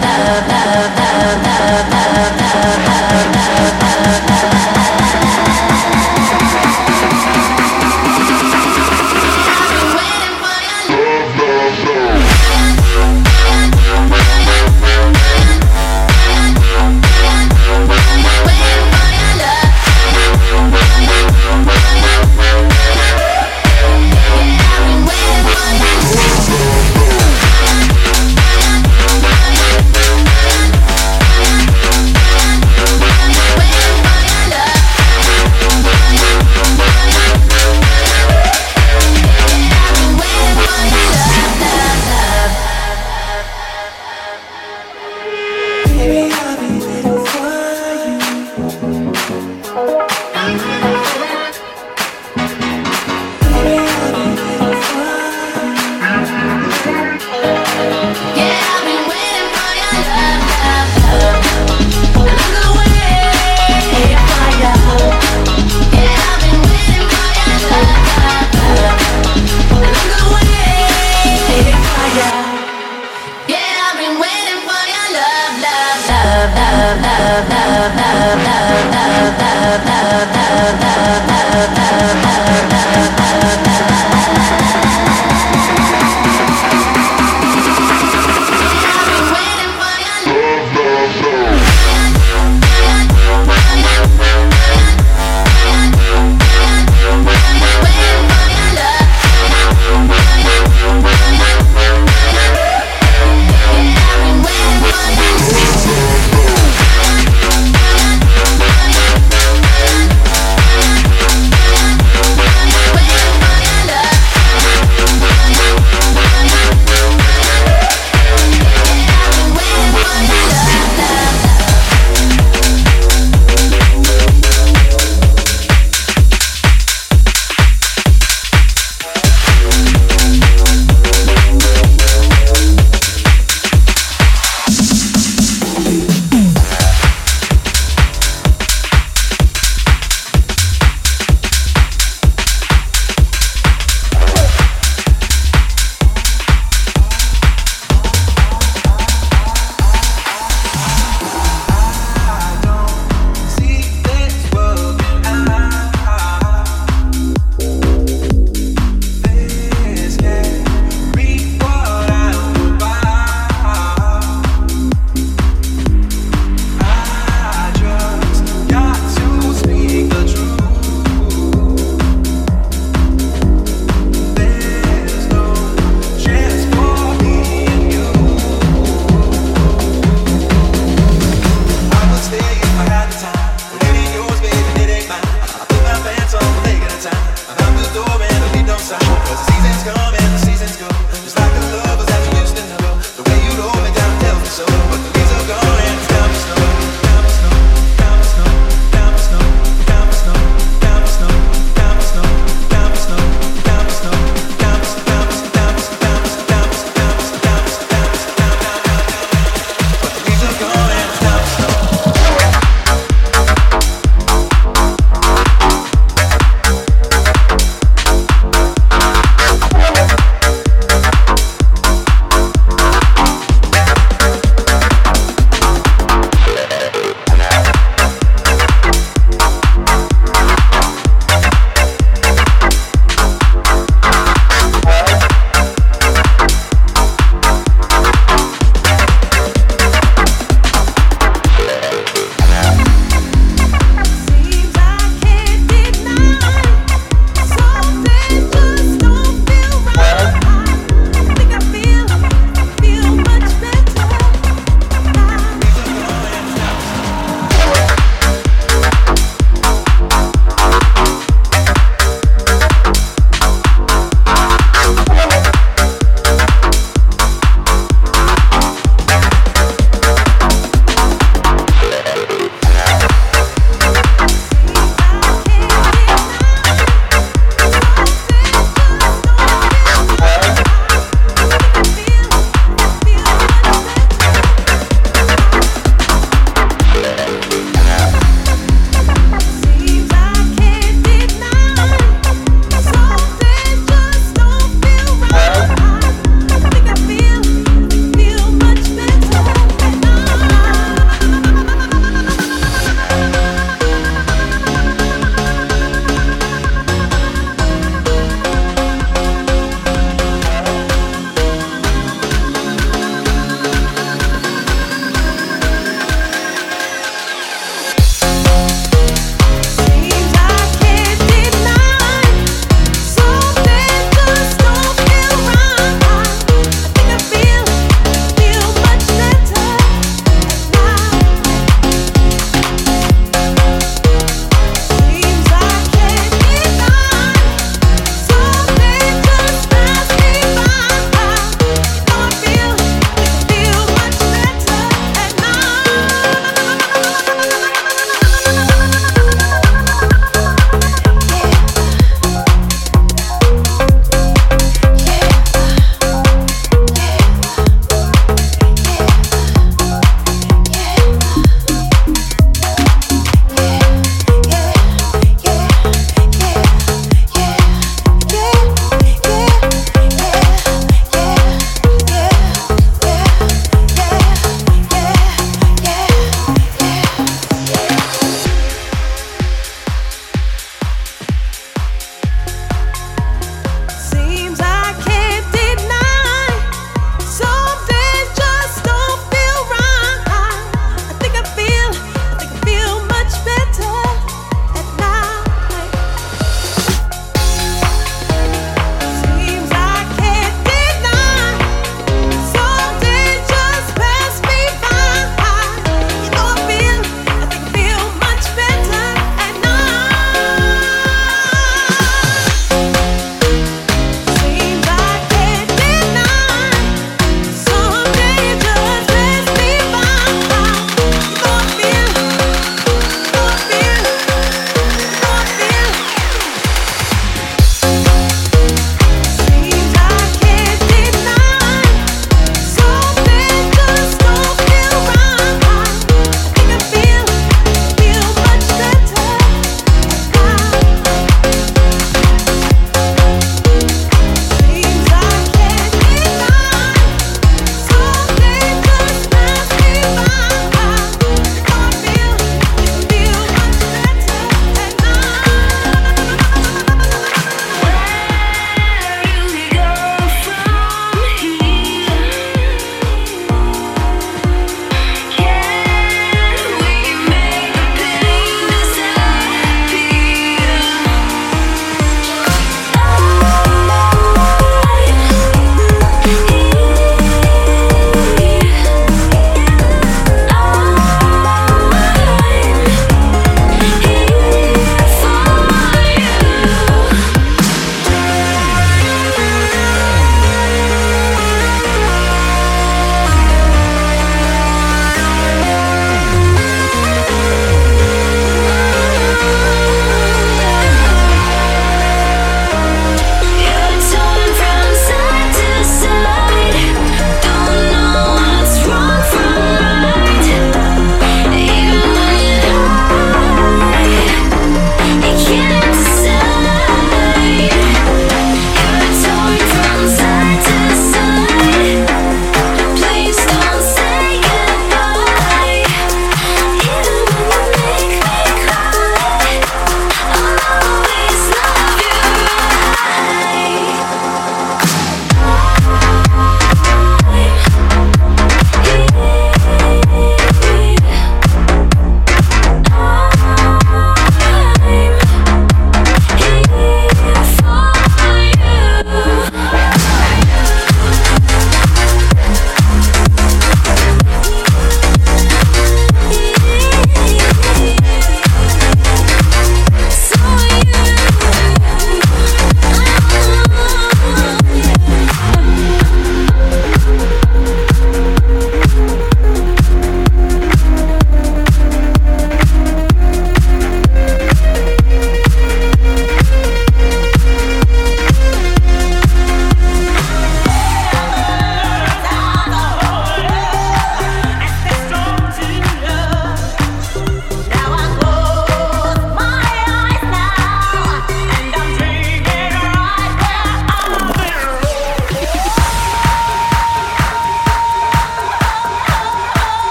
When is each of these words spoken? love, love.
love, 0.00 0.48
love. 0.48 0.53